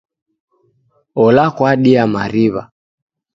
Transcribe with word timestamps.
Ola 1.23 1.45
kwadia 1.55 2.03
mari'wa. 2.13 2.63